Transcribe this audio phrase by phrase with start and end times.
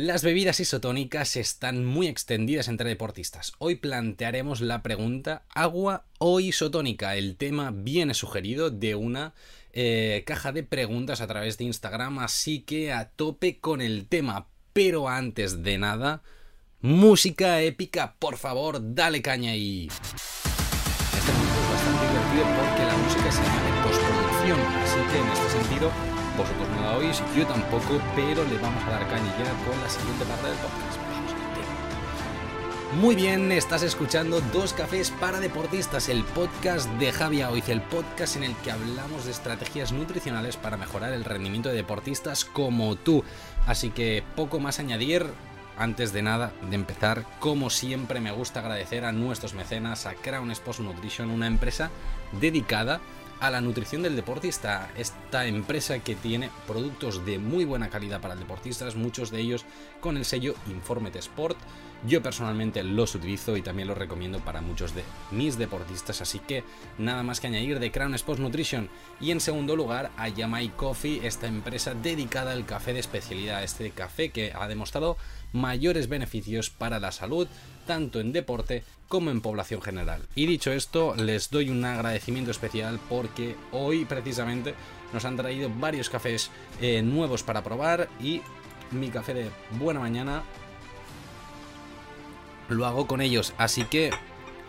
[0.00, 3.54] Las bebidas isotónicas están muy extendidas entre deportistas.
[3.58, 7.16] Hoy plantearemos la pregunta agua o isotónica.
[7.16, 9.34] El tema viene sugerido de una
[9.72, 14.46] eh, caja de preguntas a través de Instagram, así que a tope con el tema.
[14.72, 16.22] Pero antes de nada,
[16.80, 19.88] música épica, por favor, dale caña y...
[19.88, 23.68] Este es bastante divertido porque la música se llama
[24.84, 28.90] así que en este sentido vosotros no la oís, yo tampoco, pero le vamos a
[28.90, 29.34] dar caña
[29.66, 30.98] con la siguiente parte del podcast.
[33.00, 38.36] Muy bien, estás escuchando Dos Cafés para Deportistas, el podcast de Javi Oiz, el podcast
[38.36, 43.24] en el que hablamos de estrategias nutricionales para mejorar el rendimiento de deportistas como tú.
[43.66, 45.26] Así que poco más añadir,
[45.76, 50.52] antes de nada, de empezar, como siempre me gusta agradecer a nuestros mecenas, a Crown
[50.52, 51.90] Sports Nutrition, una empresa
[52.40, 53.00] dedicada
[53.40, 58.36] a la nutrición del deportista, esta empresa que tiene productos de muy buena calidad para
[58.36, 59.64] deportistas, muchos de ellos
[60.00, 61.56] con el sello Informete Sport.
[62.06, 66.62] Yo personalmente los utilizo y también los recomiendo para muchos de mis deportistas, así que
[66.96, 68.88] nada más que añadir de Crown Sports Nutrition.
[69.20, 73.90] Y en segundo lugar, a Yamai Coffee, esta empresa dedicada al café de especialidad, este
[73.90, 75.16] café que ha demostrado
[75.52, 77.48] mayores beneficios para la salud,
[77.88, 80.22] tanto en deporte como en población general.
[80.34, 84.74] Y dicho esto, les doy un agradecimiento especial porque hoy precisamente
[85.12, 86.50] nos han traído varios cafés
[86.80, 88.42] eh, nuevos para probar y
[88.90, 90.42] mi café de buena mañana
[92.68, 93.54] lo hago con ellos.
[93.56, 94.10] Así que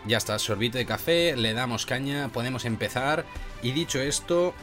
[0.06, 3.26] ya está, sorbito de café, le damos caña, podemos empezar.
[3.62, 4.54] Y dicho esto,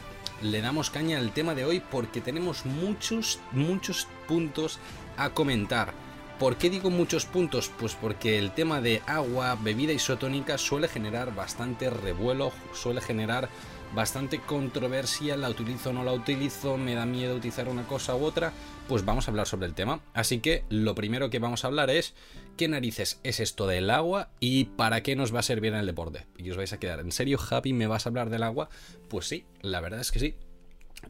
[0.42, 4.80] le damos caña al tema de hoy porque tenemos muchos, muchos puntos
[5.16, 6.07] a comentar.
[6.38, 7.68] ¿Por qué digo muchos puntos?
[7.80, 13.48] Pues porque el tema de agua, bebida isotónica suele generar bastante revuelo, suele generar
[13.92, 18.22] bastante controversia, la utilizo o no la utilizo, me da miedo utilizar una cosa u
[18.22, 18.52] otra,
[18.86, 20.00] pues vamos a hablar sobre el tema.
[20.14, 22.14] Así que lo primero que vamos a hablar es
[22.56, 25.86] qué narices es esto del agua y para qué nos va a servir en el
[25.86, 26.26] deporte.
[26.36, 28.68] Y os vais a quedar, ¿en serio, Happy, me vas a hablar del agua?
[29.08, 30.36] Pues sí, la verdad es que sí.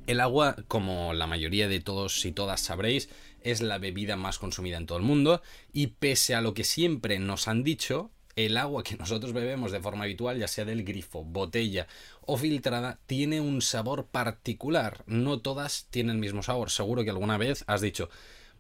[0.07, 3.09] El agua, como la mayoría de todos y todas sabréis,
[3.43, 7.19] es la bebida más consumida en todo el mundo y pese a lo que siempre
[7.19, 8.11] nos han dicho,
[8.47, 11.87] el agua que nosotros bebemos de forma habitual, ya sea del grifo, botella
[12.21, 15.03] o filtrada, tiene un sabor particular.
[15.07, 16.71] No todas tienen el mismo sabor.
[16.71, 18.09] Seguro que alguna vez has dicho,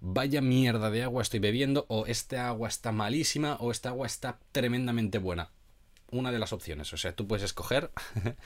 [0.00, 4.39] vaya mierda de agua estoy bebiendo, o esta agua está malísima, o esta agua está
[4.53, 5.50] tremendamente buena.
[6.10, 6.93] Una de las opciones.
[6.93, 7.91] O sea, tú puedes escoger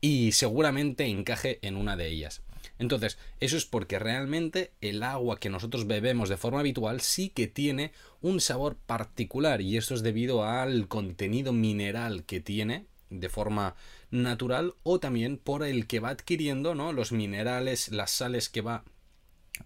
[0.00, 2.42] y seguramente encaje en una de ellas.
[2.78, 7.46] Entonces, eso es porque realmente el agua que nosotros bebemos de forma habitual sí que
[7.46, 13.76] tiene un sabor particular y esto es debido al contenido mineral que tiene de forma
[14.10, 16.92] natural o también por el que va adquiriendo, ¿no?
[16.92, 18.84] Los minerales, las sales que va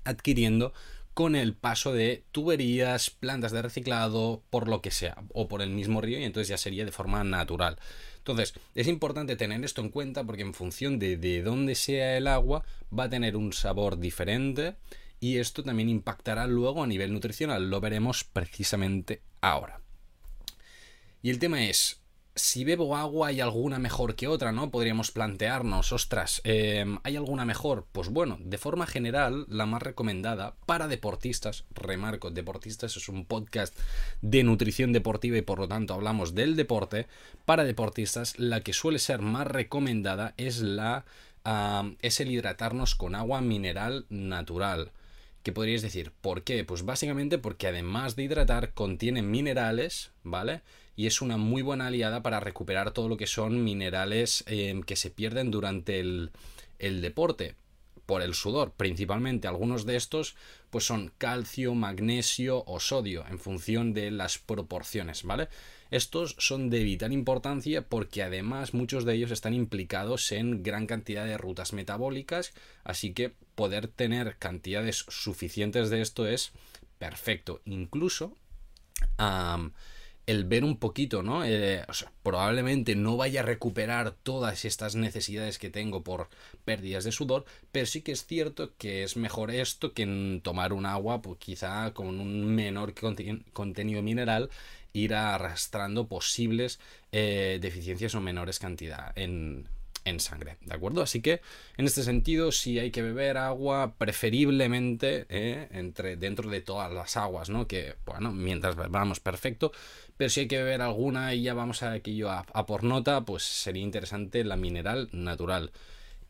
[0.05, 0.73] adquiriendo
[1.15, 5.71] con el paso de tuberías, plantas de reciclado, por lo que sea, o por el
[5.71, 7.79] mismo río y entonces ya sería de forma natural.
[8.21, 12.27] Entonces, es importante tener esto en cuenta porque en función de, de dónde sea el
[12.27, 12.65] agua
[12.97, 14.77] va a tener un sabor diferente
[15.21, 17.71] y esto también impactará luego a nivel nutricional.
[17.71, 19.81] Lo veremos precisamente ahora.
[21.23, 22.00] Y el tema es,
[22.35, 24.71] si bebo agua hay alguna mejor que otra, ¿no?
[24.71, 27.87] Podríamos plantearnos, ostras, em, ¿hay alguna mejor?
[27.93, 33.77] Pues bueno, de forma general, la más recomendada para deportistas, remarco, deportistas es un podcast
[34.23, 37.07] de nutrición deportiva y por lo tanto hablamos del deporte,
[37.45, 41.05] para deportistas la que suele ser más recomendada es la...
[42.03, 44.93] es el hidratarnos con agua mineral natural.
[45.43, 46.13] ¿Qué podríais decir?
[46.21, 46.65] ¿Por qué?
[46.65, 50.61] Pues básicamente porque además de hidratar contiene minerales, ¿vale?
[51.01, 54.97] Y es una muy buena aliada para recuperar todo lo que son minerales em, que
[54.97, 56.31] se pierden durante el,
[56.79, 57.55] el deporte
[58.05, 60.37] por el sudor, principalmente algunos de estos
[60.69, 65.49] pues son calcio, magnesio o sodio en función de las proporciones, ¿vale?
[65.91, 71.25] Estos son de vital importancia porque además muchos de ellos están implicados en gran cantidad
[71.25, 72.53] de rutas metabólicas,
[72.85, 76.53] así que poder tener cantidades suficientes de esto es
[76.99, 77.63] perfecto.
[77.65, 78.35] Incluso
[80.31, 81.45] el ver un poquito, ¿no?
[81.45, 81.85] Eh,
[82.23, 86.29] probablemente no vaya a recuperar todas estas necesidades que tengo por
[86.65, 90.87] pérdidas de sudor, pero sí que es cierto que es mejor esto que tomar un
[90.87, 92.95] agua, pues quizá con un menor
[93.53, 94.51] contenido mineral,
[94.93, 96.81] ir arrastrando posibles
[97.13, 99.67] eh, deficiencias o menores cantidad en,
[100.05, 101.03] en sangre, ¿de acuerdo?
[101.03, 101.41] Así que
[101.77, 107.17] en este sentido, si hay que beber agua, preferiblemente eh, entre, dentro de todas las
[107.17, 107.67] aguas, ¿no?
[107.67, 109.73] Que, bueno, mientras bebamos, perfecto,
[110.17, 113.25] pero si hay que beber alguna y ya vamos a aquello a, a por nota,
[113.25, 115.73] pues sería interesante la mineral natural.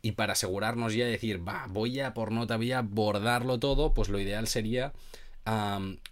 [0.01, 3.93] Y para asegurarnos ya de decir, va, voy a por nota, voy a bordarlo todo,
[3.93, 4.93] pues lo ideal sería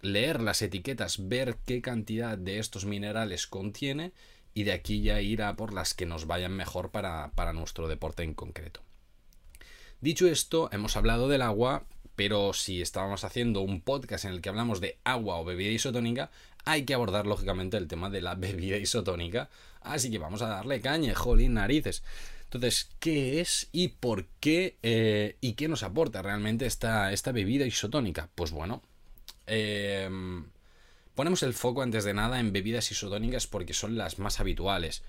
[0.02, 4.12] leer las etiquetas, ver qué cantidad de estos minerales contiene
[4.54, 7.88] y de aquí ya ir a por las que nos vayan mejor para, para nuestro
[7.88, 8.80] deporte en concreto.
[10.00, 11.84] Dicho esto, hemos hablado del agua,
[12.16, 16.30] pero si estábamos haciendo un podcast en el que hablamos de agua o bebida isotónica,
[16.64, 19.48] hay que abordar lógicamente el tema de la bebida isotónica.
[19.80, 22.02] Así que vamos a darle caña, jolín, narices.
[22.44, 27.64] Entonces, ¿qué es y por qué eh, y qué nos aporta realmente esta, esta bebida
[27.64, 28.28] isotónica?
[28.34, 28.82] Pues bueno,
[29.46, 30.46] em,
[31.14, 35.02] ponemos el foco antes de nada en bebidas isotónicas porque son las más habituales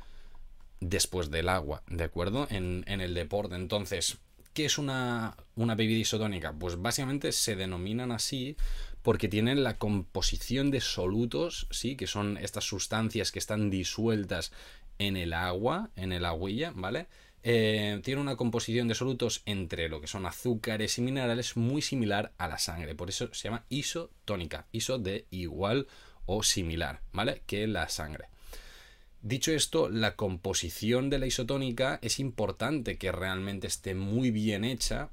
[0.79, 2.47] después del agua, ¿de acuerdo?
[2.49, 3.55] En, en el deporte.
[3.55, 4.17] Entonces,
[4.53, 6.53] ¿qué es una, una bebida isotónica?
[6.53, 8.57] Pues básicamente se denominan así
[9.01, 11.95] porque tienen la composición de solutos, ¿sí?
[11.95, 14.51] Que son estas sustancias que están disueltas
[14.99, 17.07] en el agua, en el agüilla, ¿vale?
[17.43, 22.33] Eh, tiene una composición de solutos entre lo que son azúcares y minerales muy similar
[22.37, 22.95] a la sangre.
[22.95, 24.67] Por eso se llama isotónica.
[24.71, 25.87] Iso de igual
[26.25, 27.41] o similar, ¿vale?
[27.45, 28.25] Que la sangre.
[29.23, 35.09] Dicho esto, la composición de la isotónica es importante que realmente esté muy bien hecha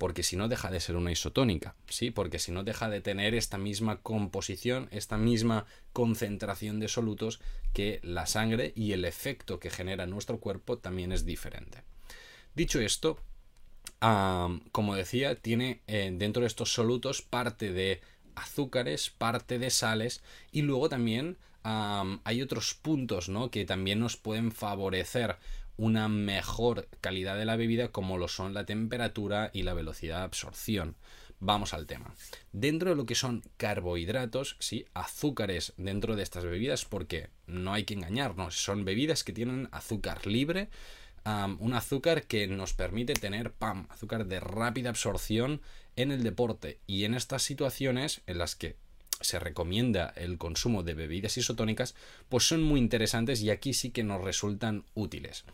[0.00, 2.10] porque si no deja de ser una isotónica, ¿sí?
[2.10, 7.38] Porque si no deja de tener esta misma composición, esta misma concentración de solutos
[7.74, 11.82] que la sangre y el efecto que genera en nuestro cuerpo también es diferente.
[12.54, 13.18] Dicho esto,
[14.72, 18.00] como decía, tiene eh, dentro de estos solutos parte de
[18.34, 23.50] azúcares, parte de sales y luego también hay otros puntos ¿no?
[23.50, 25.36] que también nos pueden favorecer
[25.80, 30.24] una mejor calidad de la bebida como lo son la temperatura y la velocidad de
[30.24, 30.94] absorción.
[31.38, 32.14] Vamos al tema.
[32.52, 37.84] Dentro de lo que son carbohidratos, sí, azúcares dentro de estas bebidas, porque no hay
[37.84, 40.68] que engañarnos, son bebidas que tienen azúcar libre,
[41.24, 45.62] un azúcar que nos permite tener PAM, azúcar de rápida absorción
[45.96, 48.76] en el deporte y en estas situaciones en las que
[49.20, 51.94] se recomienda el consumo de bebidas isotónicas,
[52.28, 55.44] pues son muy interesantes y aquí sí que nos resultan útiles.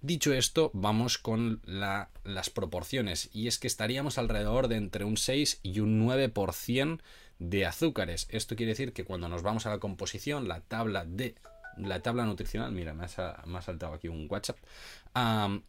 [0.00, 5.58] Dicho esto, vamos con las proporciones y es que estaríamos alrededor de entre un 6
[5.64, 7.00] y un 9%
[7.40, 8.28] de azúcares.
[8.30, 11.34] Esto quiere decir que cuando nos vamos a la composición, la tabla de
[11.76, 14.58] la tabla nutricional, mira, me ha, saltado aquí un WhatsApp,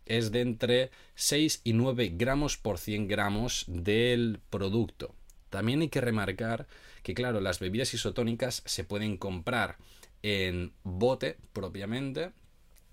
[0.05, 5.13] es de entre 6 y 9 gramos por 100 gramos del producto.
[5.49, 6.67] También hay que remarcar
[7.03, 9.77] que, claro, las bebidas isotónicas se pueden comprar
[10.21, 12.31] en bote propiamente,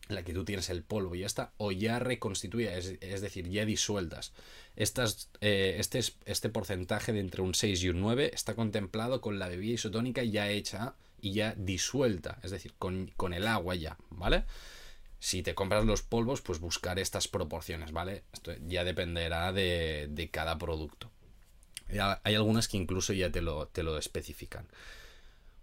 [0.09, 3.65] la que tú tienes el polvo y ya está, o ya reconstituida, es, decir, ya
[3.65, 4.33] disueltas.
[4.77, 9.39] Estas, eh, este, este porcentaje de entre un 6 y un 9 está contemplado con
[9.39, 14.45] la bebida isotónica ya hecha y ya disuelta, es decir, con, el agua ya, ¿vale?
[15.19, 18.25] Si te compras los polvos, pues buscar estas proporciones, ¿vale?
[18.33, 21.11] Esto ya dependerá de, de cada producto.
[22.23, 24.67] Hay algunas que incluso ya te lo, te lo especifican.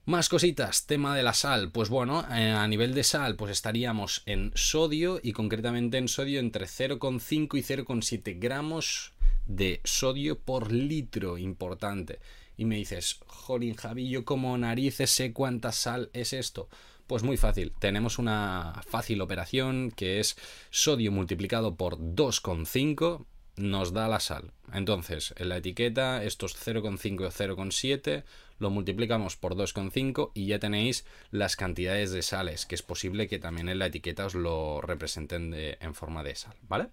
[0.05, 1.71] Más cositas, tema de la sal.
[1.71, 6.41] Pues bueno, eh, a nivel de sal, pues estaríamos en sodio y concretamente en sodio
[6.41, 9.13] entre 0,5 y 0,7 gramos
[9.45, 11.37] de sodio por litro.
[11.37, 12.19] Importante.
[12.57, 16.67] Y me dices, jolín Javi, yo como narices sé cuánta sal es esto.
[17.07, 20.35] Pues muy fácil, tenemos una fácil operación que es
[20.69, 23.25] sodio multiplicado por 2,5
[23.55, 24.51] nos da la sal.
[24.71, 28.23] Entonces, en la etiqueta, estos 0,5 o 0,7
[28.59, 33.39] lo multiplicamos por 2,5 y ya tenéis las cantidades de sales, que es posible que
[33.39, 36.89] también en la etiqueta os lo representen en forma de sal, ¿vale?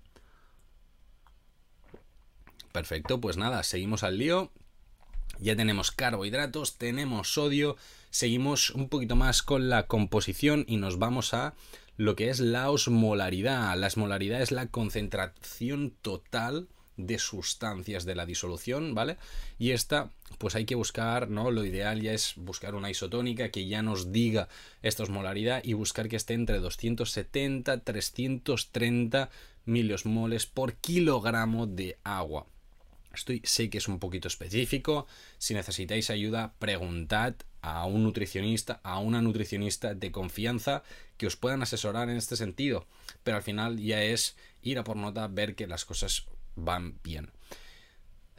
[2.72, 4.52] Perfecto, pues nada, seguimos al lío.
[5.38, 7.76] Ya tenemos carbohidratos, tenemos sodio,
[8.10, 11.54] seguimos un poquito más con la composición y nos vamos a
[12.00, 13.76] lo que es la osmolaridad.
[13.76, 16.66] La osmolaridad es la concentración total
[16.96, 19.18] de sustancias de la disolución, ¿vale?
[19.58, 21.50] Y esta, pues hay que buscar, ¿no?
[21.50, 24.48] Lo ideal ya es buscar una isotónica que ya nos diga
[24.80, 29.28] esta osmolaridad y buscar que esté entre 270 330
[29.66, 32.46] miliosmoles por kilogramo de agua.
[33.12, 35.06] Estoy, sé que es un poquito específico.
[35.36, 40.82] Si necesitáis ayuda, preguntad a un nutricionista, a una nutricionista de confianza
[41.16, 42.86] que os puedan asesorar en este sentido.
[43.22, 46.26] Pero al final ya es ir a por nota, ver que las cosas
[46.56, 47.30] van bien.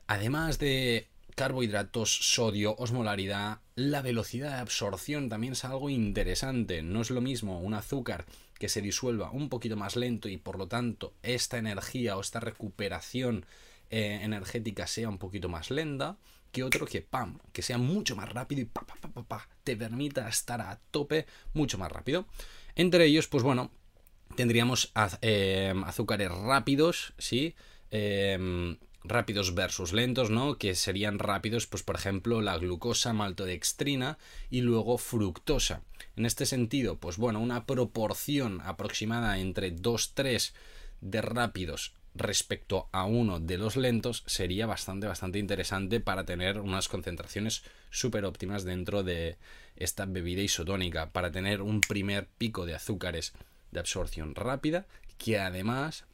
[0.07, 6.81] Además de carbohidratos, sodio, osmolaridad, la velocidad de absorción también es algo interesante.
[6.81, 8.25] No es lo mismo un azúcar
[8.59, 12.39] que se disuelva un poquito más lento y por lo tanto esta energía o esta
[12.39, 13.45] recuperación
[13.89, 16.17] eh, energética sea un poquito más lenta
[16.51, 19.75] que otro que pam, que sea mucho más rápido y pa, pa, pa, pa, te
[19.75, 22.27] permita estar a tope mucho más rápido.
[22.75, 23.71] Entre ellos, pues bueno,
[24.35, 24.91] tendríamos
[25.21, 27.55] eh, azúcares rápidos, ¿sí?
[27.89, 30.57] Em, rápidos versus lentos, ¿no?
[30.57, 34.17] Que serían rápidos, pues por ejemplo, la glucosa, maltodextrina
[34.49, 35.83] y luego fructosa.
[36.15, 40.53] En este sentido, pues bueno, una proporción aproximada entre 2-3
[41.01, 46.87] de rápidos respecto a uno de los lentos sería bastante, bastante interesante para tener unas
[46.87, 49.37] concentraciones súper óptimas dentro de
[49.75, 53.33] esta bebida isotónica, para tener un primer pico de azúcares
[53.71, 54.85] de absorción rápida,
[55.17, 56.05] que además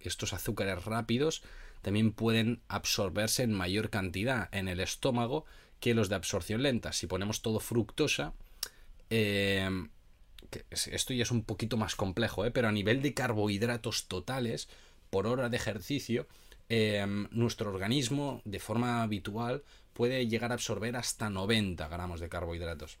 [0.00, 1.42] estos azúcares rápidos
[1.82, 5.44] también pueden absorberse en mayor cantidad en el estómago
[5.80, 6.92] que los de absorción lenta.
[6.92, 8.34] Si ponemos todo fructosa,
[9.10, 9.90] em,
[10.70, 12.50] esto ya es un poquito más complejo, ¿eh?
[12.50, 14.68] pero a nivel de carbohidratos totales
[15.12, 16.26] por hora de ejercicio,
[16.70, 22.96] em, nuestro organismo de forma habitual puede llegar a absorber hasta 90 gramos de carbohidratos.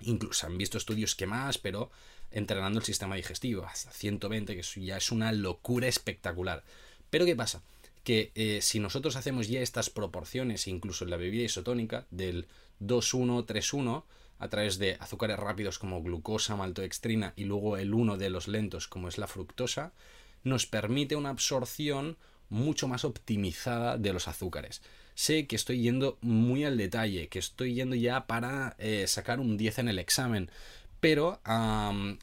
[0.00, 1.92] Incluso han visto estudios que más, pero
[2.32, 6.64] entrenando el sistema digestivo hasta 120, que ya es una locura espectacular.
[7.10, 7.62] Pero ¿qué pasa?
[8.02, 12.46] que eh, si nosotros hacemos ya estas proporciones, incluso en la bebida isotónica, del
[12.80, 14.04] 2-1-3-1,
[14.38, 18.86] a través de azúcares rápidos como glucosa, maltodextrina y luego el 1 de los lentos
[18.86, 19.92] como es la fructosa,
[20.46, 22.16] nos permite una absorción
[22.48, 24.80] mucho más optimizada de los azúcares.
[25.14, 29.56] Sé que estoy yendo muy al detalle, que estoy yendo ya para eh, sacar un
[29.56, 30.50] 10 en el examen,
[31.00, 31.40] pero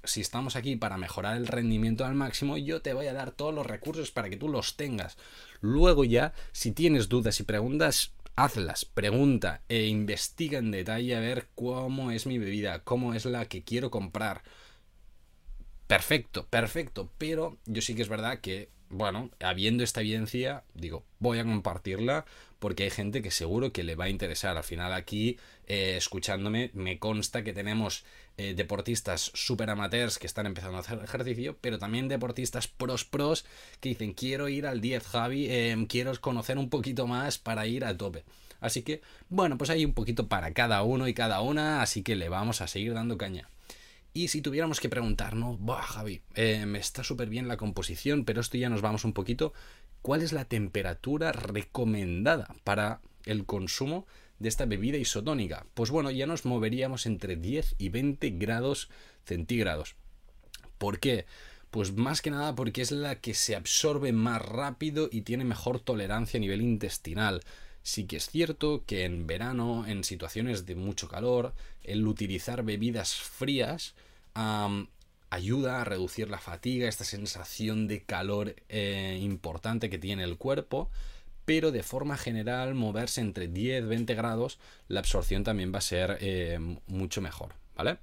[0.04, 3.54] si estamos aquí para mejorar el rendimiento al máximo, yo te voy a dar todos
[3.54, 5.18] los recursos para que tú los tengas.
[5.60, 11.50] Luego ya, si tienes dudas y preguntas, hazlas, pregunta e investiga en detalle a ver
[11.56, 14.44] cómo es mi bebida, cómo es la que quiero comprar.
[15.88, 21.40] Perfecto, perfecto, pero yo sí que es verdad que, bueno, habiendo esta evidencia, digo, voy
[21.40, 22.26] a compartirla
[22.60, 24.56] porque hay gente que seguro que le va a interesar.
[24.56, 25.38] Al final aquí,
[25.68, 28.06] eh, escuchándome, me consta que tenemos
[28.38, 33.46] eh, deportistas super amateurs que están empezando a hacer ejercicio, pero también deportistas pros pros
[33.82, 37.84] que dicen quiero ir al 10 Javi, em, quiero conocer un poquito más para ir
[37.84, 38.24] a tope.
[38.62, 42.16] Así que, bueno, pues hay un poquito para cada uno y cada una, así que
[42.16, 43.50] le vamos a seguir dando caña.
[44.14, 48.42] Y si tuviéramos que preguntarnos, Buah, Javi, eh, me está súper bien la composición, pero
[48.42, 49.54] esto ya nos vamos un poquito.
[50.04, 54.06] ¿Cuál es la temperatura recomendada para el consumo
[54.38, 55.66] de esta bebida isotónica?
[55.74, 58.90] Pues bueno, ya nos moveríamos entre 10 y 20 grados
[59.26, 59.96] centígrados.
[60.78, 61.26] ¿Por qué?
[61.72, 65.80] Pues más que nada porque es la que se absorbe más rápido y tiene mejor
[65.80, 67.42] tolerancia a nivel intestinal.
[67.82, 73.16] Sí que es cierto que en verano, en situaciones de mucho calor, el utilizar bebidas
[73.16, 73.96] frías
[75.30, 80.90] ayuda a reducir la fatiga, esta sensación de calor eh, importante que tiene el cuerpo
[81.46, 86.18] pero de forma general moverse entre 10 20 grados la absorción también va a ser
[86.22, 87.98] eh, mucho mejor, ¿vale?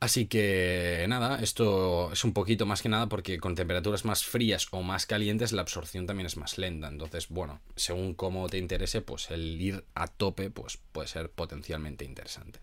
[0.00, 4.66] Así que nada, esto es un poquito más que nada porque con temperaturas más frías
[4.70, 6.88] o más calientes la absorción también es más lenta.
[6.88, 12.06] Entonces, bueno, según cómo te interese, pues el ir a tope pues puede ser potencialmente
[12.06, 12.60] interesante.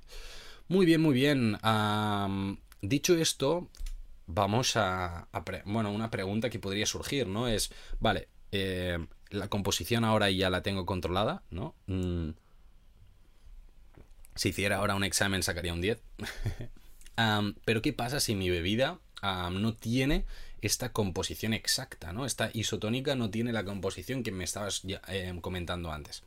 [0.67, 1.60] Muy bien, muy bien.
[2.82, 3.70] dicho esto,
[4.25, 5.27] vamos a,
[5.65, 7.48] bueno, una pregunta que podría surgir, ¿no?
[7.48, 8.98] Es, vale, eh,
[9.29, 11.75] la composición ahora ya la tengo controlada, ¿no?
[11.86, 12.32] Mm.
[14.36, 16.01] si hiciera ahora un examen sacaría un 10.
[17.65, 20.25] pero ¿qué pasa si mi bebida no tiene
[20.62, 22.25] esta composición exacta, ¿no?
[22.25, 26.24] Esta isotónica no tiene la composición que me estabas eh, comentando antes.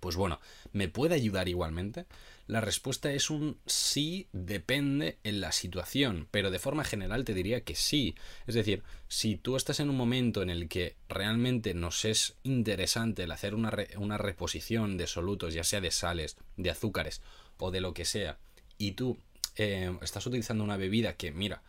[0.00, 0.40] Pues bueno,
[0.72, 2.04] ¿me puede ayudar igualmente?
[2.46, 7.62] La respuesta es un sí, depende en la situación, pero de forma general te diría
[7.62, 8.14] que sí.
[8.46, 13.24] Es decir, si tú estás en un momento en el que realmente nos es interesante
[13.24, 17.22] el hacer una, una reposición de solutos, ya sea de sales, de azúcares
[17.58, 18.38] o de lo que sea,
[18.78, 19.18] y tú
[19.56, 21.62] eh, estás utilizando una bebida que, mira,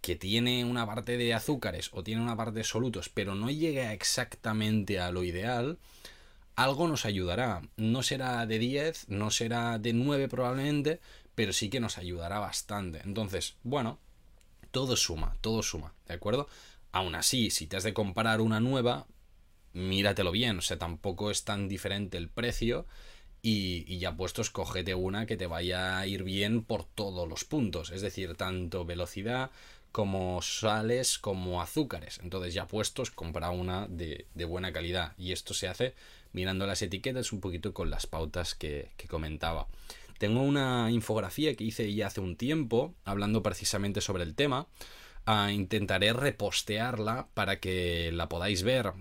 [0.00, 3.92] que tiene una parte de azúcares o tiene una parte de solutos, pero no llega
[3.92, 5.78] exactamente a lo ideal,
[6.54, 7.62] algo nos ayudará.
[7.76, 11.00] No será de 10, no será de 9 probablemente,
[11.34, 13.00] pero sí que nos ayudará bastante.
[13.04, 13.98] Entonces, bueno,
[14.70, 16.48] todo suma, todo suma, ¿de acuerdo?
[16.92, 19.06] Aún así, si te has de comparar una nueva,
[19.72, 22.86] míratelo bien, o sea, tampoco es tan diferente el precio.
[23.42, 27.90] Y, ya puesto, escógete una que te vaya a ir bien por todos los puntos,
[27.90, 29.50] es decir, tanto velocidad
[29.92, 32.20] como sales como azúcares.
[32.22, 35.12] Entonces ya puestos, compra una de, de buena calidad.
[35.16, 35.94] Y esto se hace
[36.36, 39.66] mirando las etiquetas un poquito con las pautas que, comentaba.
[40.18, 44.66] Tengo una infografía que hice ya hace un tiempo hablando precisamente sobre el tema.
[45.24, 48.92] Ah, intentaré repostearla para que la podáis ver.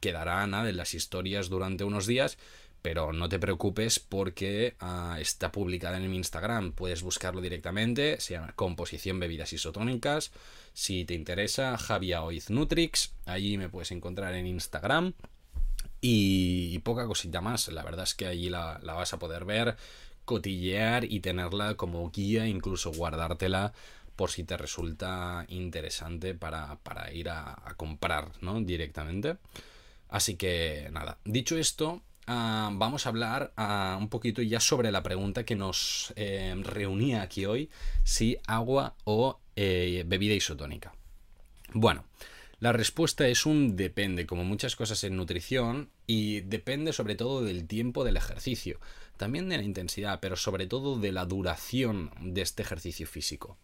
[0.00, 2.36] Quedará nada en las historias durante unos días,
[2.82, 6.72] pero no te preocupes porque ah, está publicada en mi Instagram.
[6.72, 8.20] Puedes buscarlo directamente.
[8.20, 10.32] Se llama Composición Bebidas Isotónicas.
[10.74, 13.14] Si te interesa, Javia Oiz Nutrix.
[13.24, 15.14] Allí me puedes encontrar en Instagram.
[16.00, 17.68] Y, poca cosita más.
[17.68, 19.76] La verdad es que allí la, vas a poder ver,
[20.24, 23.72] cotillear y tenerla como guía, incluso guardártela
[24.16, 26.78] por si te resulta interesante para,
[27.12, 28.60] ir a, comprar ¿no?
[28.60, 29.36] directamente.
[30.08, 35.02] Así que nada, dicho esto, ah, vamos a hablar ah, un poquito ya sobre la
[35.02, 37.70] pregunta que nos eh, reunía aquí hoy,
[38.04, 40.94] si agua o eh, bebida isotónica.
[41.74, 42.04] Bueno,
[42.62, 47.66] la respuesta es un depende, como muchas cosas en nutrición, y depende sobre todo del
[47.66, 48.78] tiempo del ejercicio,
[49.16, 53.56] también de la intensidad, pero sobre todo de la duración de este ejercicio físico.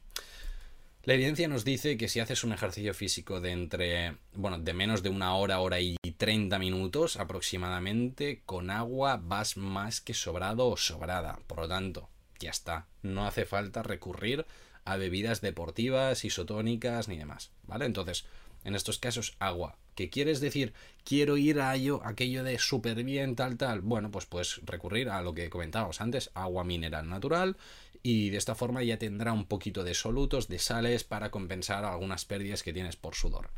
[1.05, 5.02] La evidencia nos dice que si haces un ejercicio físico de entre, bueno, de menos
[5.02, 10.76] de una hora, hora y 30 minutos aproximadamente, con agua vas más que sobrado o
[10.76, 11.38] sobrada.
[11.47, 12.87] Por lo tanto, ya está.
[13.02, 14.45] No hace falta recurrir
[14.85, 17.52] a bebidas deportivas, isotónicas ni demás.
[17.67, 17.87] ¿Vale?
[17.87, 18.26] Entonces,
[18.64, 19.76] en estos casos agua.
[19.95, 20.75] ¿Qué quieres decir?
[21.05, 23.81] Quiero ir a ello, aquello de súper bien, tal, tal.
[23.81, 27.57] Bueno, pues puedes recurrir a lo que comentábamos antes, agua mineral natural,
[28.02, 32.25] y de esta forma ya tendrá un poquito de solutos, de sales, para compensar algunas
[32.25, 33.50] pérdidas que tienes por sudor.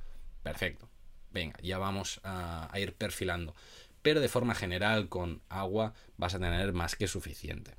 [0.42, 0.88] Perfecto.
[1.32, 3.54] Venga, ya vamos a, ir perfilando.
[4.02, 7.72] Pero de forma general, con agua vas a tener más que suficiente.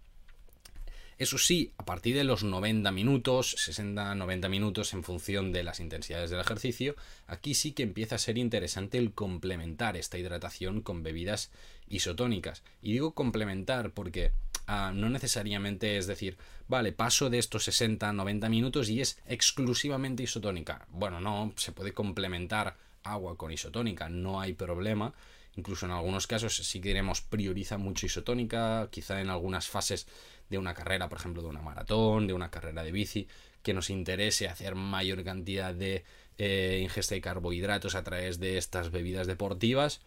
[1.17, 6.31] Eso sí, a partir de los 90 minutos, 60-90 minutos en función de las intensidades
[6.31, 6.95] del ejercicio,
[7.27, 11.51] aquí sí que empieza a ser interesante el complementar esta hidratación con bebidas
[11.87, 12.63] isotónicas.
[12.81, 14.31] Y digo complementar porque
[14.71, 16.37] ah, no necesariamente es decir,
[16.67, 20.87] vale, paso de estos 60-90 minutos y es exclusivamente isotónica.
[20.89, 25.13] Bueno, no, se puede complementar agua con isotónica, no hay problema.
[25.57, 30.07] Incluso en algunos casos, si queremos, prioriza mucho isotónica, quizá en algunas fases
[30.49, 33.27] de una carrera, por ejemplo, de una maratón, de una carrera de bici,
[33.61, 36.05] que nos interese hacer mayor cantidad de
[36.37, 40.01] eh, ingesta de carbohidratos a través de estas bebidas deportivas,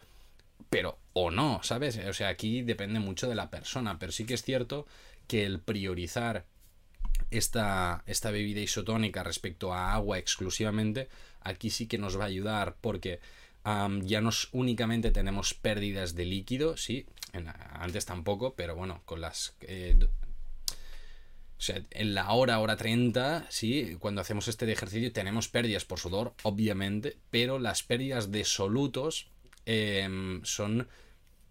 [0.71, 1.97] pero o no, ¿sabes?
[1.99, 4.87] O sea, aquí depende mucho de la persona, pero sí que es cierto
[5.27, 6.47] que el priorizar
[7.31, 11.09] esta, esta bebida isotónica respecto a agua exclusivamente,
[11.41, 13.21] aquí sí que nos va a ayudar porque
[14.03, 17.07] ya no únicamente tenemos pérdidas de líquido, sí,
[17.73, 19.97] antes tampoco, pero bueno, con las eh,
[21.57, 25.99] o sea, en la hora, hora 30, sí, cuando hacemos este ejercicio tenemos pérdidas por
[25.99, 29.31] sudor, obviamente, pero las pérdidas de solutos
[29.67, 30.87] em, son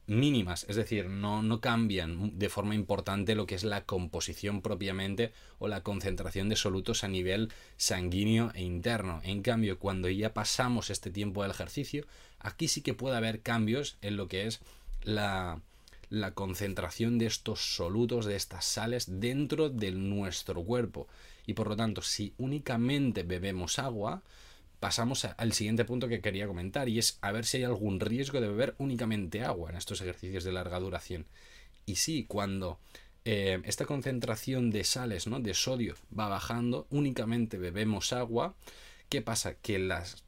[0.05, 5.31] mínimas, es decir, no, no cambian de forma importante lo que es la composición propiamente
[5.59, 9.21] o la concentración de solutos a nivel sanguíneo e interno.
[9.23, 12.05] En cambio, cuando ya pasamos este tiempo del ejercicio,
[12.39, 14.59] aquí sí que puede haber cambios en lo que es
[15.03, 15.61] la,
[16.09, 21.07] la concentración de estos solutos, de estas sales dentro de nuestro cuerpo.
[21.45, 24.21] Y por lo tanto, si únicamente bebemos agua,
[24.83, 28.41] pasamos al siguiente punto que quería comentar y es a ver si hay algún riesgo
[28.41, 31.25] de beber únicamente agua en estos ejercicios de larga duración.
[31.85, 32.81] Y sí, cuando
[33.23, 35.39] eh, esta concentración de sales, ¿no?
[35.39, 38.55] de sodio, va bajando, únicamente bebemos agua,
[39.07, 39.53] ¿qué pasa?
[39.53, 40.25] Que las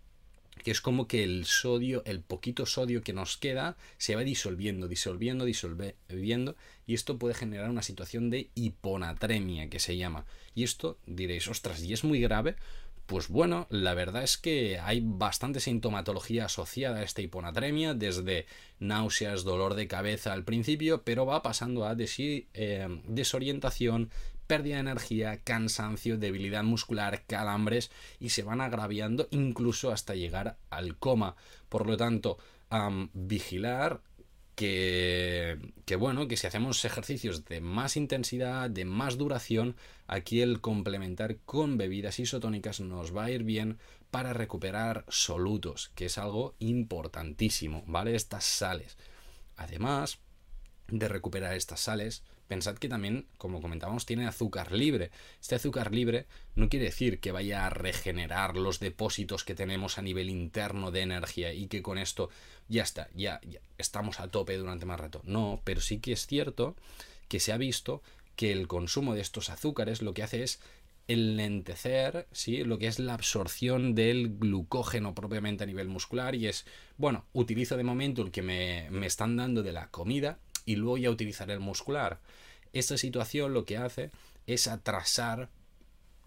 [0.63, 4.87] que es como que el sodio, el poquito sodio que nos queda, se va disolviendo,
[4.87, 6.55] disolviendo, disolviendo,
[6.87, 10.25] y esto puede generar una situación de hiponatremia, que se llama.
[10.55, 12.55] Y esto diréis, ostras, ¿y es muy grave?
[13.05, 18.47] Pues bueno, la verdad es que hay bastante sintomatología asociada a esta hiponatremia, desde
[18.79, 24.09] náuseas, dolor de cabeza al principio, pero va pasando a eh, desorientación,
[24.47, 30.97] pérdida de energía, cansancio, debilidad muscular, calambres y se van agraviando incluso hasta llegar al
[30.97, 31.35] coma.
[31.69, 32.39] Por lo tanto,
[33.13, 34.01] vigilar
[34.55, 39.75] que, que, bueno, que si hacemos ejercicios de más intensidad, de más duración,
[40.07, 43.77] aquí el complementar con bebidas isotónicas nos va a ir bien
[44.11, 48.15] para recuperar solutos, que es algo importantísimo, ¿vale?
[48.15, 48.97] Estas sales.
[49.57, 50.19] Además
[50.87, 55.11] de recuperar estas sales, pensad que también, como comentábamos, tiene azúcar libre.
[55.41, 60.01] Este azúcar libre no quiere decir que vaya a regenerar los depósitos que tenemos a
[60.01, 62.29] nivel interno de energía y que con esto
[62.67, 63.39] ya está, ya,
[63.77, 65.21] estamos a tope durante más rato.
[65.25, 66.75] No, pero sí que es cierto
[67.27, 68.01] que se ha visto
[68.35, 70.59] que el consumo de estos azúcares lo que hace es
[71.07, 72.63] enlentecer ¿sí?
[72.63, 76.65] lo que es la absorción del glucógeno propiamente a nivel muscular y es,
[76.97, 80.97] bueno, utilizo de momento el que me, me están dando de la comida y luego
[80.97, 82.19] ya utilizar el muscular.
[82.73, 84.11] Esta situación lo que hace
[84.47, 85.49] es atrasar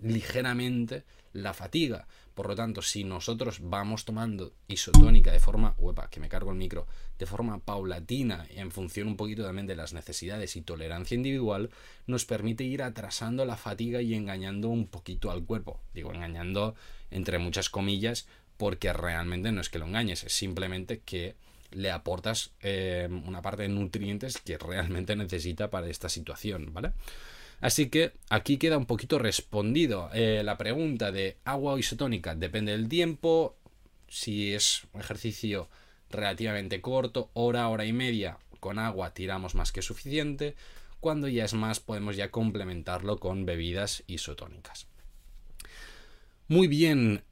[0.00, 2.06] ligeramente la fatiga.
[2.34, 6.56] Por lo tanto, si nosotros vamos tomando isotónica de forma, uepa, que me cargo el
[6.56, 6.86] micro,
[7.18, 11.70] de forma paulatina en función un poquito también de las necesidades y tolerancia individual,
[12.06, 15.80] nos permite ir atrasando la fatiga y engañando un poquito al cuerpo.
[15.94, 16.76] Digo, engañando
[17.10, 21.34] entre muchas comillas, porque realmente no es que lo engañes, es simplemente que
[21.70, 26.92] le aportas eh, una parte de nutrientes que realmente necesita para esta situación, ¿vale?
[27.60, 32.34] Así que aquí queda un poquito respondido eh, la pregunta de agua isotónica.
[32.34, 33.56] Depende del tiempo,
[34.08, 35.68] si es un ejercicio
[36.10, 40.54] relativamente corto, hora, hora y media, con agua tiramos más que suficiente.
[41.00, 44.86] Cuando ya es más, podemos ya complementarlo con bebidas isotónicas.
[46.48, 47.22] Muy bien,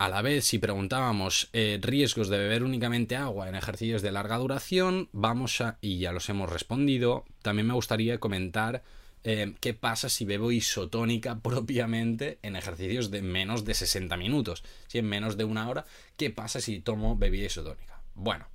[0.00, 4.38] a la vez, si preguntábamos eh, riesgos de beber únicamente agua en ejercicios de larga
[4.38, 8.82] duración, vamos a, y ya los hemos respondido, también me gustaría comentar
[9.24, 14.96] eh, qué pasa si bebo isotónica propiamente en ejercicios de menos de 60 minutos, si
[14.96, 15.84] en menos de una hora,
[16.16, 18.00] qué pasa si tomo bebida isotónica.
[18.14, 18.46] Bueno,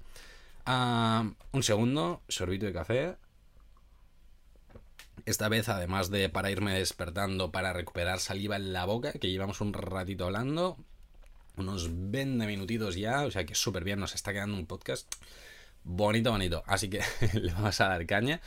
[0.65, 3.17] un segundo, sorbito de café.
[5.27, 9.61] Esta vez, además de para irme despertando, para recuperar saliva en la boca, que llevamos
[9.61, 10.77] un ratito hablando,
[11.57, 15.07] unos 20 minutitos ya, o sea que súper bien, nos está quedando un podcast
[15.85, 16.63] bonito, bonito.
[16.67, 17.01] Así que
[17.33, 18.41] le vamos a dar caña.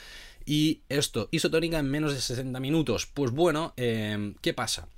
[0.44, 3.06] Y esto, isotónica en menos de 60 minutos.
[3.06, 4.88] Pues bueno, em, ¿qué pasa?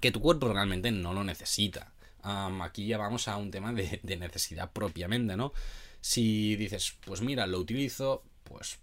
[0.00, 1.92] Que tu cuerpo realmente no lo necesita.
[2.22, 5.52] aquí ya vamos a un tema de, de, necesidad propiamente, ¿no?
[6.00, 8.78] Si dices, pues mira, lo utilizo, pues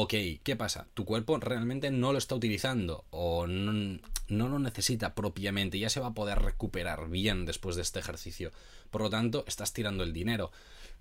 [0.00, 0.86] ok, ¿qué pasa?
[0.94, 6.08] Tu cuerpo realmente no lo está utilizando o no, lo necesita propiamente, ya se va
[6.08, 8.52] a poder recuperar bien después de este ejercicio.
[8.92, 10.52] Por lo tanto, estás tirando el dinero.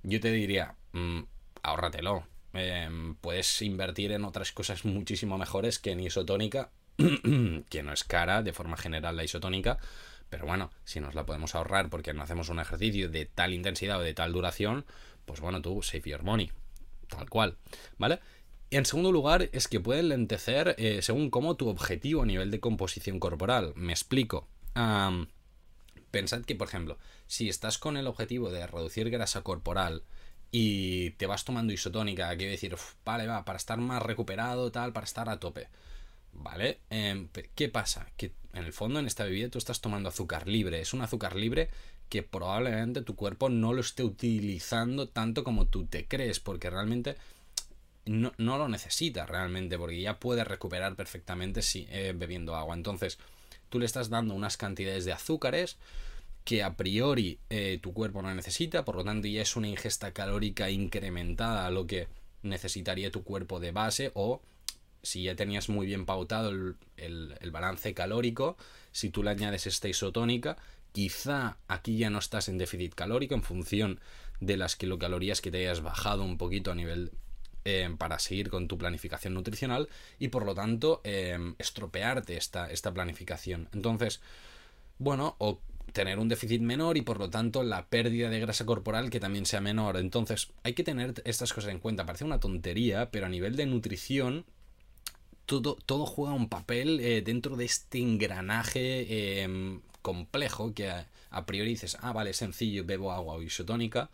[0.01, 1.19] Yo te diría, mm,
[1.61, 2.25] ahórratelo.
[2.53, 6.71] Em, puedes invertir en otras cosas muchísimo mejores que en isotónica,
[7.69, 9.77] que no es cara de forma general la isotónica,
[10.27, 13.99] pero bueno, si nos la podemos ahorrar porque no hacemos un ejercicio de tal intensidad
[13.99, 14.85] o de tal duración,
[15.27, 16.51] pues bueno, tú save your money,
[17.09, 17.57] tal cual,
[17.99, 18.19] ¿vale?
[18.69, 22.59] En segundo lugar, es que pueden lentecer eh, según cómo tu objetivo a nivel de
[22.59, 23.73] composición corporal.
[23.75, 24.47] Me explico.
[26.11, 30.03] pensad que, por ejemplo, si estás con el objetivo de reducir grasa corporal
[30.51, 32.75] y te vas tomando isotónica, quiero decir,
[33.05, 35.69] vale, va, para estar más recuperado, tal, para estar a tope.
[36.33, 36.81] ¿Vale?
[36.89, 38.11] Em, ¿Qué pasa?
[38.17, 40.81] Que en el fondo en esta bebida tú estás tomando azúcar libre.
[40.81, 41.69] Es un azúcar libre
[42.09, 47.15] que probablemente tu cuerpo no lo esté utilizando tanto como tú te crees, porque realmente
[48.07, 52.75] no, lo necesita realmente, porque ya puede recuperar perfectamente si, eh, bebiendo agua.
[52.75, 53.17] Entonces,
[53.69, 55.77] tú le estás dando unas cantidades de azúcares
[56.43, 60.13] que a priori eh, tu cuerpo no necesita, por lo tanto ya es una ingesta
[60.13, 62.07] calórica incrementada a lo que
[62.41, 64.41] necesitaría tu cuerpo de base o
[65.03, 68.57] si ya tenías muy bien pautado el, el, balance calórico,
[68.91, 70.57] si tú le añades esta isotónica,
[70.91, 73.99] quizá aquí ya no estás en déficit calórico en función
[74.39, 77.11] de las kilocalorías que te hayas bajado un poquito a nivel
[77.69, 82.93] Em, para seguir con tu planificación nutricional y por lo tanto em, estropearte esta, esta
[82.93, 83.67] planificación.
[83.73, 84.21] Entonces,
[84.99, 85.59] bueno, o
[85.91, 89.45] tener un déficit menor y por lo tanto la pérdida de grasa corporal que también
[89.45, 89.97] sea menor.
[89.97, 92.05] Entonces, hay que tener estas cosas en cuenta.
[92.05, 94.45] Parece una tontería, pero a nivel de nutrición
[95.45, 101.45] todo, todo juega un papel eh, dentro de este engranaje em, complejo que a, a,
[101.45, 104.09] priori dices, ah, vale, sencillo, bebo agua isotónica,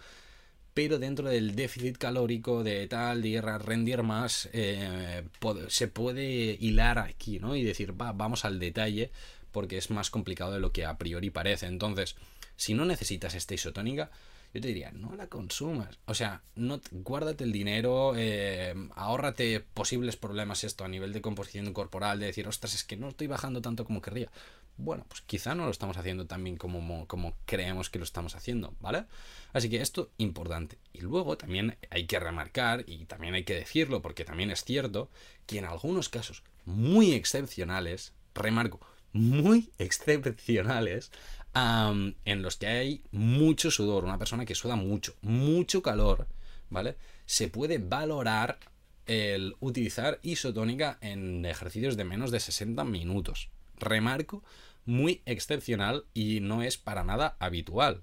[0.74, 5.24] pero dentro del déficit calórico de tal, de rendir más, eh,
[5.68, 7.56] se puede hilar aquí, ¿no?
[7.56, 9.12] Y decir, va, vamos al detalle,
[9.52, 11.68] porque es más complicado de lo que a priori parece.
[11.68, 12.16] Entonces,
[12.56, 14.10] si no necesitas esta isotónica,
[14.54, 16.00] yo te diría, no la consumas.
[16.06, 21.74] O sea, no, guárdate el dinero, eh, ahórrate posibles problemas esto a nivel de composición
[21.74, 24.30] corporal, de decir, ostras, es que no estoy bajando tanto como querría
[24.78, 28.36] bueno, pues quizá no lo estamos haciendo tan bien como, como creemos que lo estamos
[28.36, 29.06] haciendo, ¿vale?
[29.54, 30.78] Así que esto importante.
[30.94, 35.10] Y luego también hay que remarcar, y también hay que decirlo, porque también es cierto,
[35.46, 38.80] que en algunos casos muy excepcionales, remarco,
[39.12, 41.12] muy excepcionales,
[41.56, 46.28] en los que hay mucho sudor, una persona que suda mucho, mucho calor,
[46.70, 46.96] ¿vale?
[47.26, 48.60] Se puede valorar
[49.06, 53.50] el utilizar isotónica en ejercicios de menos de 60 minutos
[53.84, 54.44] remarco,
[54.86, 58.02] muy excepcional y no es para nada habitual.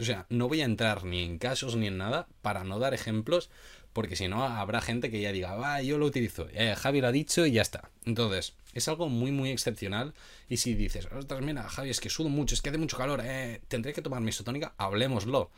[0.00, 2.94] O sea, no voy a entrar ni en casos ni en nada para no dar
[2.94, 3.50] ejemplos,
[3.92, 7.06] porque si no habrá gente que ya diga, va, yo lo utilizo, eh, Javi lo
[7.06, 7.90] ha dicho y ya está.
[8.04, 10.14] Entonces, es algo muy, muy excepcional.
[10.48, 13.20] Y si dices, ostras, mira, Javi, es que sudo mucho, es que hace mucho calor,
[13.24, 15.50] eh, tendré que tomar mi isotónica, hablemoslo.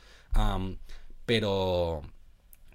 [1.24, 2.02] pero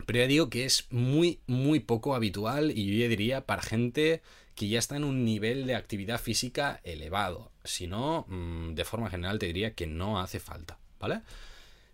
[0.06, 4.21] Pero ya digo que es muy, muy poco habitual y yo diría para gente
[4.56, 7.52] que ya está en un nivel de actividad física elevado.
[7.63, 11.21] Si no, mm, de forma general te diría que no hace falta, ¿vale?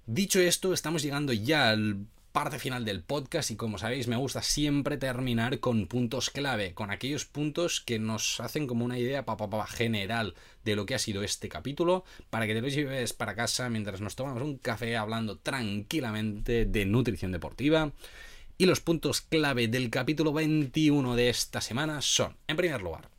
[0.10, 4.41] Dicho esto, estamos llegando ya al parte final del podcast y como sabéis me gusta
[4.41, 9.36] siempre terminar con puntos clave, con aquellos puntos que nos hacen como una idea pa,
[9.36, 13.36] pa, general de lo que ha sido este capítulo para que te lo lleves para
[13.36, 17.91] casa mientras nos tomamos un café hablando tranquilamente de nutrición deportiva.
[18.58, 23.10] Y los puntos clave del capítulo 21 de esta semana son, en primer lugar,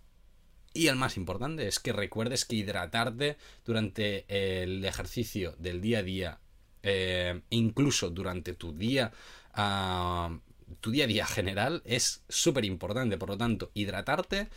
[0.73, 4.25] y el más importante es que recuerdes que hidratarte durante
[4.63, 6.41] el ejercicio del día a día
[6.83, 9.13] eh, incluso durante tu día,
[9.55, 10.39] ah,
[10.81, 13.19] tu día a día general, es súper importante.
[13.19, 14.49] Por lo tanto, hidratarte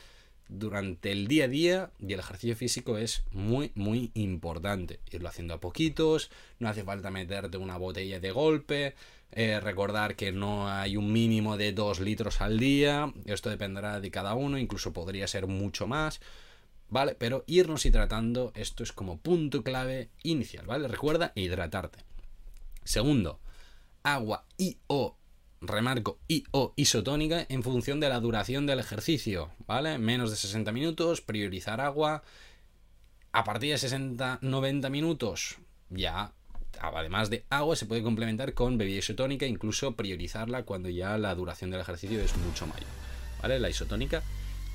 [0.48, 5.00] durante el día a día y el ejercicio físico es muy, muy importante.
[5.12, 6.30] Irlo haciendo a poquitos,
[6.60, 8.96] no hace falta meterte una botella de golpe.
[9.34, 14.12] Eh, recordar que no hay un mínimo de 2 litros al día, esto dependerá de
[14.12, 16.20] cada uno, incluso podría ser mucho más.
[16.92, 17.16] ¿vale?
[17.16, 20.88] Pero irnos hidratando, esto es como punto clave inicial, ¿vale?
[20.88, 22.00] Recuerda hidratarte.
[22.84, 23.40] Segundo,
[24.04, 25.18] agua y o,
[25.62, 29.98] remarco, y o isotónica en función de la duración del ejercicio, ¿vale?
[29.98, 32.24] Menos de 60 minutos, priorizar agua.
[33.32, 35.58] A partir de 60-90 minutos,
[35.90, 36.34] ya,
[36.80, 41.70] además de agua, se puede complementar con bebida isotónica, incluso priorizarla cuando ya la duración
[41.72, 42.90] del ejercicio es mucho mayor,
[43.42, 43.60] ¿vale?
[43.60, 44.24] La isotónica.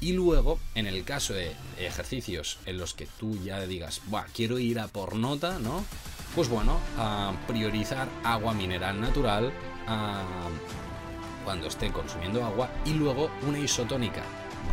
[0.01, 4.03] Y luego, en el caso de ejercicios en los que tú ya digas,
[4.35, 5.85] quiero ir a por nota, ¿no?
[6.37, 6.79] Pues bueno,
[7.49, 9.51] priorizar agua mineral natural
[11.45, 14.23] cuando esté consumiendo agua y luego una isotónica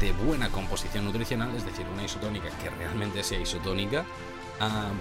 [0.02, 4.04] de buena composición nutricional, es decir, una isotónica que realmente sea isotónica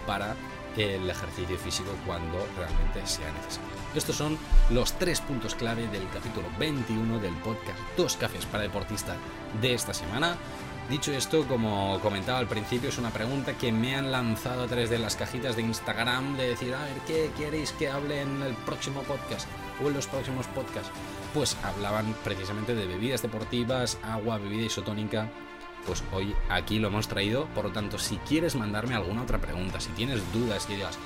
[0.07, 0.37] para
[0.77, 3.69] el ejercicio físico cuando realmente sea necesario.
[3.97, 4.39] Estos son
[4.71, 9.17] los tres puntos clave del capítulo 21 del podcast Dos Cafés para Deportistas
[9.61, 10.37] de esta semana.
[10.93, 14.91] Dicho esto, como comentaba al principio, es una pregunta que me han lanzado a través
[14.91, 18.53] de las cajitas de Instagram de decir, a ver, ¿qué queréis que hable en el
[18.53, 19.49] próximo podcast
[19.83, 20.93] o en los próximos podcasts?
[21.33, 25.31] Pues hablaban precisamente de bebidas deportivas, agua, bebida isotónica.
[25.87, 29.81] Pues hoy aquí lo hemos traído, por lo tanto, si quieres mandarme alguna otra pregunta,
[29.81, 30.99] si tienes dudas, que digas,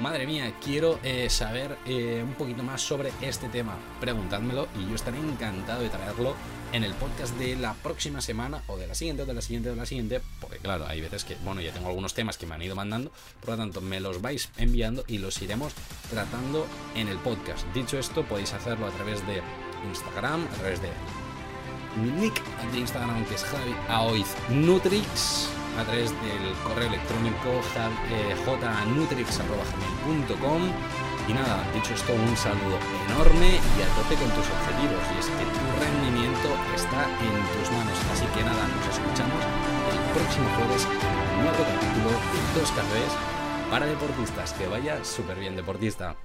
[0.00, 4.94] madre mía, quiero eh, saber eh, un poquito más sobre este tema, preguntádmelo y yo
[4.94, 6.34] estaré encantado de traerlo
[6.72, 9.68] en el podcast de la próxima semana o de la siguiente o de la siguiente
[9.68, 12.46] o de la siguiente, porque claro, hay veces que, bueno, ya tengo algunos temas que
[12.46, 15.72] me han ido mandando, por lo tanto me los vais enviando y los iremos
[16.10, 17.66] tratando en el podcast.
[17.74, 19.42] Dicho esto, podéis hacerlo a través de
[19.88, 20.88] Instagram, a través de
[22.00, 27.60] mi nick de Instagram que es Javi Aoiz Nutrix a través del correo electrónico
[28.10, 28.34] eh,
[28.86, 30.62] jnutrix.com
[31.28, 35.02] y nada, dicho esto, un saludo enorme y a tope con tus objetivos.
[35.14, 37.94] Y es que tu rendimiento está en tus manos.
[38.12, 39.38] Así que nada, nos escuchamos
[39.86, 43.12] el próximo jueves en un nuevo capítulo de Dos Cafés
[43.70, 44.52] para deportistas.
[44.54, 46.16] Que vaya súper bien, deportista.